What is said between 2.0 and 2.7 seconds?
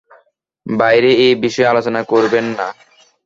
করবেন না।